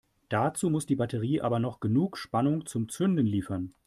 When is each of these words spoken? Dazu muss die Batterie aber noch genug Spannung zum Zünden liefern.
Dazu 0.29 0.71
muss 0.71 0.87
die 0.87 0.95
Batterie 0.95 1.41
aber 1.41 1.59
noch 1.59 1.79
genug 1.79 2.17
Spannung 2.17 2.65
zum 2.65 2.89
Zünden 2.89 3.27
liefern. 3.27 3.75